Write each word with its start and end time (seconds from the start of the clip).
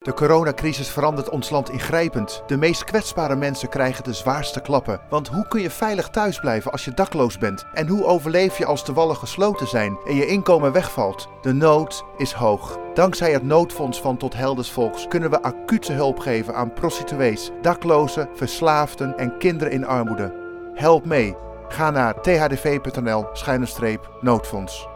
De 0.00 0.14
coronacrisis 0.14 0.88
verandert 0.88 1.28
ons 1.28 1.50
land 1.50 1.70
ingrijpend. 1.70 2.42
De 2.46 2.56
meest 2.56 2.84
kwetsbare 2.84 3.36
mensen 3.36 3.68
krijgen 3.68 4.04
de 4.04 4.12
zwaarste 4.12 4.60
klappen. 4.60 5.00
Want 5.10 5.28
hoe 5.28 5.48
kun 5.48 5.60
je 5.60 5.70
veilig 5.70 6.08
thuis 6.08 6.38
blijven 6.38 6.72
als 6.72 6.84
je 6.84 6.94
dakloos 6.94 7.38
bent? 7.38 7.64
En 7.74 7.88
hoe 7.88 8.04
overleef 8.04 8.58
je 8.58 8.66
als 8.66 8.84
de 8.84 8.92
wallen 8.92 9.16
gesloten 9.16 9.66
zijn 9.66 9.98
en 10.06 10.14
je 10.14 10.26
inkomen 10.26 10.72
wegvalt? 10.72 11.28
De 11.42 11.52
nood 11.52 12.04
is 12.16 12.32
hoog. 12.32 12.78
Dankzij 12.94 13.32
het 13.32 13.42
noodfonds 13.42 14.00
van 14.00 14.16
Tot 14.16 14.34
Helders 14.34 14.70
Volks 14.70 15.08
kunnen 15.08 15.30
we 15.30 15.42
acute 15.42 15.92
hulp 15.92 16.18
geven 16.18 16.54
aan 16.54 16.72
prostituees, 16.72 17.50
daklozen, 17.62 18.28
verslaafden 18.34 19.18
en 19.18 19.38
kinderen 19.38 19.72
in 19.72 19.86
armoede. 19.86 20.34
Help 20.74 21.04
mee. 21.04 21.36
Ga 21.68 21.90
naar 21.90 22.20
thdv.nl-noodfonds. 22.20 24.88